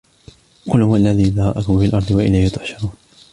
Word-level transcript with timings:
قُلْ 0.69 0.81
هُوَ 0.81 0.95
الَّذِي 0.95 1.23
ذَرَأَكُمْ 1.23 1.79
فِي 1.79 1.85
الْأَرْضِ 1.85 2.11
وَإِلَيْهِ 2.11 2.49
تُحْشَرُونَ 2.49 2.93